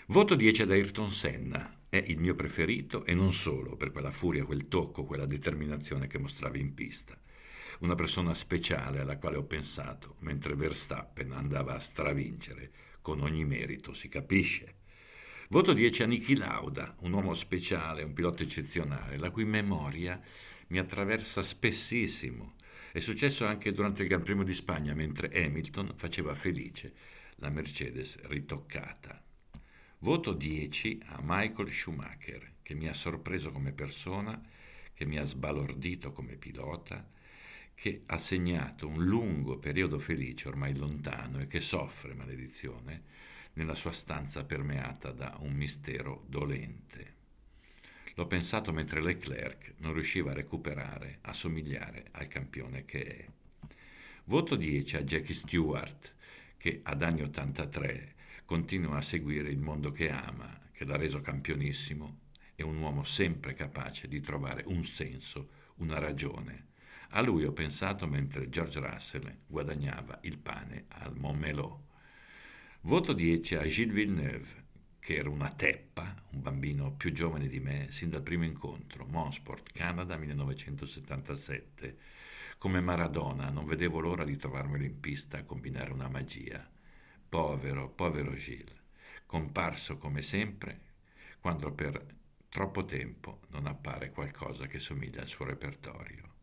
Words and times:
Voto 0.06 0.35
10 0.35 0.62
ad 0.62 0.72
Ayrton 0.72 1.12
Senna, 1.12 1.82
è 1.88 2.03
il 2.04 2.19
mio 2.19 2.35
preferito 2.35 3.04
e 3.04 3.14
non 3.14 3.32
solo 3.32 3.77
per 3.77 3.93
quella 3.93 4.11
furia, 4.11 4.45
quel 4.45 4.66
tocco, 4.66 5.05
quella 5.05 5.25
determinazione 5.25 6.09
che 6.09 6.18
mostravi 6.18 6.59
in 6.59 6.75
pista. 6.75 7.16
Una 7.79 7.95
persona 7.95 8.34
speciale 8.34 8.98
alla 8.98 9.18
quale 9.18 9.36
ho 9.36 9.45
pensato 9.45 10.16
mentre 10.18 10.57
Verstappen 10.57 11.30
andava 11.30 11.77
a 11.77 11.80
stravincere 11.80 12.73
con 13.00 13.20
ogni 13.20 13.45
merito, 13.45 13.95
si 13.95 14.09
capisce. 14.09 14.79
Voto 15.51 15.73
10 15.73 16.03
a 16.03 16.07
Niki 16.07 16.37
Lauda, 16.37 16.95
un 16.99 17.14
uomo 17.14 17.33
speciale, 17.33 18.03
un 18.03 18.12
pilota 18.12 18.43
eccezionale, 18.43 19.17
la 19.17 19.31
cui 19.31 19.46
memoria 19.46 20.21
mi 20.67 20.79
attraversa 20.79 21.43
spessissimo. 21.43 22.57
È 22.93 23.00
successo 23.00 23.46
anche 23.46 23.72
durante 23.72 24.03
il 24.03 24.08
Gran 24.08 24.22
Premio 24.22 24.45
di 24.45 24.53
Spagna, 24.53 24.93
mentre 24.93 25.32
Hamilton 25.32 25.95
faceva 25.96 26.35
felice 26.35 26.93
la 27.36 27.49
Mercedes 27.49 28.19
ritoccata. 28.25 29.22
Voto 30.00 30.35
10 30.35 31.00
a 31.07 31.21
Michael 31.22 31.72
Schumacher, 31.72 32.56
che 32.61 32.75
mi 32.75 32.86
ha 32.86 32.92
sorpreso 32.92 33.50
come 33.50 33.72
persona, 33.72 34.39
che 34.92 35.06
mi 35.06 35.17
ha 35.17 35.25
sbalordito 35.25 36.12
come 36.12 36.34
pilota, 36.34 37.08
che 37.75 38.03
ha 38.05 38.19
segnato 38.19 38.86
un 38.86 39.03
lungo 39.03 39.56
periodo 39.56 39.98
felice 39.98 40.47
ormai 40.47 40.77
lontano 40.77 41.41
e 41.41 41.47
che 41.47 41.62
soffre, 41.62 42.12
maledizione, 42.12 43.05
nella 43.58 43.75
sua 43.75 43.91
stanza 43.91 44.44
permeata 44.44 45.11
da 45.11 45.36
un 45.41 45.53
mistero 45.53 46.22
dolente. 46.28 47.16
L'ho 48.14 48.28
pensato 48.28 48.72
mentre 48.72 49.03
Leclerc 49.03 49.75
non 49.78 49.94
riusciva 49.94 50.30
a 50.30 50.34
recuperare, 50.34 51.19
a 51.22 51.33
somigliare 51.33 52.06
al 52.12 52.28
campione 52.28 52.84
che 52.84 53.05
è. 53.05 53.27
Voto 54.27 54.55
10 54.55 54.96
a 54.98 55.02
Jackie 55.02 55.34
Stewart, 55.34 56.14
che 56.56 56.80
ad 56.84 57.02
anni 57.02 57.22
83 57.22 58.14
continua 58.44 58.98
a 58.98 59.02
seguire 59.02 59.50
il 59.50 59.58
mondo 59.58 59.90
che 59.90 60.08
ama, 60.08 60.61
che 60.70 60.84
l'ha 60.84 60.96
reso 60.96 61.20
campionissimo, 61.20 62.20
e 62.55 62.62
un 62.62 62.77
uomo 62.77 63.02
sempre 63.02 63.55
capace 63.55 64.06
di 64.06 64.20
trovare 64.20 64.62
un 64.66 64.84
senso, 64.84 65.48
una 65.77 65.98
ragione. 65.98 66.66
A 67.11 67.22
lui 67.22 67.44
ho 67.44 67.52
pensato 67.52 68.06
mentre 68.06 68.50
George 68.50 68.78
Russell 68.78 69.34
guadagnava 69.48 70.20
il 70.22 70.38
pane 70.38 70.84
al 70.88 71.16
Montmelò. 71.16 71.86
Voto 72.82 73.12
10 73.12 73.56
a 73.56 73.66
Gilles 73.66 73.92
Villeneuve, 73.92 74.64
che 75.00 75.16
era 75.16 75.28
una 75.28 75.50
teppa, 75.50 76.14
un 76.30 76.40
bambino 76.40 76.92
più 76.92 77.12
giovane 77.12 77.48
di 77.48 77.58
me, 77.58 77.88
sin 77.90 78.08
dal 78.08 78.22
primo 78.22 78.44
incontro, 78.44 79.04
Monsport, 79.04 79.72
Canada 79.72 80.16
1977. 80.16 81.98
Come 82.56 82.80
Maradona 82.80 83.50
non 83.50 83.66
vedevo 83.66 83.98
l'ora 83.98 84.24
di 84.24 84.36
trovarmelo 84.36 84.84
in 84.84 85.00
pista 85.00 85.38
a 85.38 85.42
combinare 85.42 85.92
una 85.92 86.08
magia. 86.08 86.66
Povero, 87.28 87.90
povero 87.90 88.34
Gilles, 88.36 88.80
comparso 89.26 89.98
come 89.98 90.22
sempre 90.22 90.80
quando 91.40 91.72
per 91.72 92.14
troppo 92.48 92.84
tempo 92.84 93.40
non 93.48 93.66
appare 93.66 94.12
qualcosa 94.12 94.66
che 94.66 94.78
somiglia 94.78 95.20
al 95.20 95.28
suo 95.28 95.44
repertorio. 95.44 96.38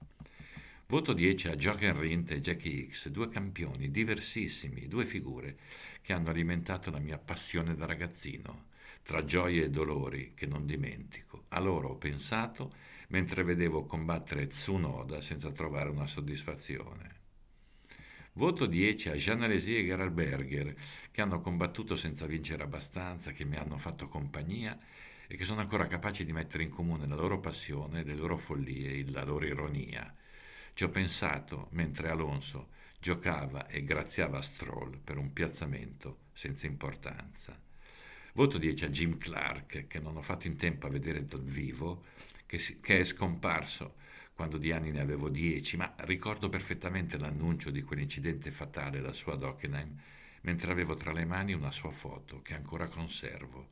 Voto 0.88 1.14
10 1.14 1.48
a 1.48 1.56
Jochen 1.56 2.00
Rindt 2.00 2.30
e 2.30 2.42
Jackie 2.42 2.92
X, 2.92 3.10
due 3.10 3.28
campioni 3.28 3.90
diversissimi, 3.90 4.88
due 4.88 5.04
figure 5.04 5.58
che 6.00 6.14
hanno 6.14 6.30
alimentato 6.30 6.92
la 6.92 7.00
mia 7.00 7.18
passione 7.18 7.74
da 7.74 7.88
ragazzino, 7.88 8.66
tra 9.02 9.26
gioie 9.26 9.64
e 9.64 9.70
dolori 9.72 10.34
che 10.36 10.46
non 10.46 10.68
dimentico. 10.68 11.46
A 11.48 11.60
loro 11.60 11.90
ho 11.90 11.96
pensato 11.96 12.72
mentre 13.08 13.42
vedevo 13.42 13.88
combattere 13.88 14.46
Tsunoda 14.46 15.22
senza 15.22 15.52
trovare 15.52 15.90
una 15.90 16.06
soddisfazione. 16.06 17.16
Voto 18.34 18.68
10 18.68 19.10
a 19.10 19.16
Jean 19.16 19.42
Alesi 19.42 19.76
e 19.76 19.86
Gerald 19.86 20.14
Berger, 20.14 20.76
che 21.10 21.22
hanno 21.22 21.42
combattuto 21.42 21.96
senza 21.96 22.28
vincere 22.28 22.62
abbastanza, 22.62 23.32
che 23.32 23.44
mi 23.44 23.56
hanno 23.56 23.78
fatto 23.78 24.08
compagnia 24.08 24.78
e 25.26 25.36
che 25.36 25.46
sono 25.46 25.62
ancora 25.62 25.88
capaci 25.88 26.24
di 26.24 26.32
mettere 26.32 26.62
in 26.62 26.70
comune 26.70 27.08
la 27.08 27.16
loro 27.16 27.40
passione, 27.40 28.04
le 28.04 28.14
loro 28.14 28.38
follie 28.38 28.92
e 28.92 29.10
la 29.10 29.24
loro 29.24 29.48
ironia 29.48 30.16
ci 30.76 30.84
ho 30.84 30.90
pensato 30.90 31.70
mentre 31.72 32.10
Alonso 32.10 32.68
giocava 33.00 33.68
e 33.68 33.86
graziava 33.86 34.42
Stroll 34.42 34.98
per 34.98 35.18
un 35.18 35.32
piazzamento 35.32 36.26
senza 36.34 36.68
importanza. 36.68 37.58
Voto 38.34 38.58
10 38.58 38.84
a 38.84 38.90
Jim 38.90 39.18
Clark, 39.18 39.88
che 39.88 40.00
non 40.00 40.18
ho 40.18 40.22
fatto 40.22 40.48
in 40.48 40.58
tempo 40.58 40.86
a 40.86 40.90
vedere 40.90 41.26
dal 41.26 41.46
vivo, 41.46 42.02
che, 42.46 42.60
si, 42.60 42.82
che 42.82 43.00
è 43.00 43.06
scomparso 43.06 43.96
quando 44.34 44.58
di 44.58 44.74
anni 44.74 44.92
ne 44.92 45.00
avevo 45.00 45.30
10, 45.30 45.78
ma 45.78 45.96
ricordo 46.00 46.50
perfettamente 46.50 47.18
l'annuncio 47.18 47.72
di 47.72 47.82
quell'incidente 47.82 48.52
fatale 48.52 49.14
sua 49.14 49.36
ad 49.36 49.44
Hockenheim, 49.44 49.98
mentre 50.42 50.72
avevo 50.72 50.98
tra 50.98 51.14
le 51.14 51.24
mani 51.24 51.54
una 51.54 51.72
sua 51.72 51.92
foto 51.92 52.42
che 52.42 52.54
ancora 52.54 52.90
conservo. 52.90 53.70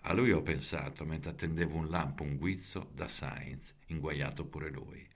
A 0.00 0.14
lui 0.14 0.32
ho 0.32 0.40
pensato 0.40 1.04
mentre 1.04 1.32
attendevo 1.32 1.76
un 1.76 1.90
lampo, 1.90 2.22
un 2.22 2.38
guizzo 2.38 2.88
da 2.94 3.08
Sainz, 3.08 3.74
inguaiato 3.88 4.46
pure 4.46 4.70
lui. 4.70 5.06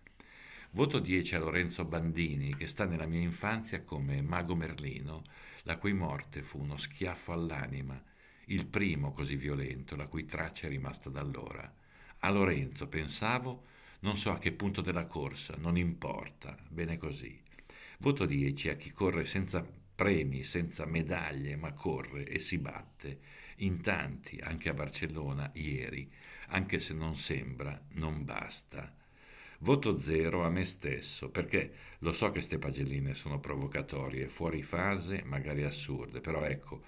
Voto 0.73 1.01
10 1.01 1.35
a 1.35 1.41
Lorenzo 1.41 1.85
Bandini, 1.85 2.55
che 2.55 2.69
sta 2.69 2.85
nella 2.85 3.05
mia 3.05 3.19
infanzia 3.19 3.83
come 3.83 4.23
Mago 4.23 4.55
Merlino, 4.55 5.25
la 5.63 5.77
cui 5.79 5.93
morte 5.93 6.43
fu 6.43 6.61
uno 6.61 6.77
schiaffo 6.77 7.33
all'anima, 7.33 8.01
il 8.47 8.67
primo 8.67 9.13
così 9.13 9.35
violento, 9.35 9.97
la 9.97 10.07
cui 10.07 10.27
traccia 10.27 10.69
è 10.69 10.71
rimasta 10.71 11.11
da 11.11 11.19
allora. 11.19 11.75
A 12.21 12.31
Lorenzo 12.31 12.87
pensavo, 12.87 13.65
non 14.01 14.17
so 14.17 14.31
a 14.31 14.39
che 14.39 14.53
punto 14.53 14.81
della 14.81 15.07
corsa, 15.07 15.57
non 15.59 15.77
importa, 15.77 16.57
bene 16.69 16.99
così. 16.99 17.37
Voto 17.99 18.25
10 18.25 18.69
a 18.69 18.77
chi 18.77 18.93
corre 18.93 19.25
senza 19.25 19.67
premi, 19.97 20.45
senza 20.45 20.87
medaglie, 20.87 21.57
ma 21.57 21.73
corre 21.73 22.29
e 22.29 22.39
si 22.39 22.59
batte. 22.59 23.19
In 23.57 23.81
tanti, 23.81 24.39
anche 24.39 24.69
a 24.69 24.75
Barcellona, 24.75 25.51
ieri, 25.55 26.09
anche 26.51 26.79
se 26.79 26.95
non 26.95 27.17
sembra, 27.17 27.77
non 27.95 28.25
basta. 28.25 28.99
Voto 29.62 30.00
zero 30.00 30.44
a 30.44 30.50
me 30.50 30.65
stesso, 30.65 31.31
perché 31.31 31.72
lo 32.00 32.12
so 32.12 32.26
che 32.26 32.32
queste 32.32 32.59
pagelline 32.59 33.15
sono 33.15 33.41
provocatorie, 33.41 34.28
fuori 34.28 34.62
fase, 34.62 35.22
magari 35.25 35.65
assurde, 35.65 36.21
però 36.21 36.44
ecco, 36.44 36.81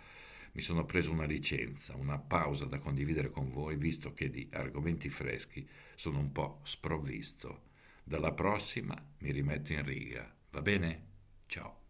mi 0.53 0.63
sono 0.63 0.85
preso 0.87 1.13
una 1.13 1.25
licenza, 1.27 1.95
una 1.97 2.19
pausa 2.19 2.65
da 2.65 2.79
condividere 2.79 3.31
con 3.31 3.51
voi, 3.51 3.77
visto 3.77 4.13
che 4.15 4.31
di 4.31 4.49
argomenti 4.53 5.11
freschi 5.11 5.69
sono 5.97 6.19
un 6.19 6.33
po' 6.33 6.61
sprovvisto. 6.65 7.71
Dalla 8.05 8.33
prossima 8.33 9.01
mi 9.19 9.33
rimetto 9.33 9.73
in 9.73 9.85
riga, 9.85 10.35
va 10.51 10.63
bene? 10.63 11.07
Ciao. 11.47 11.82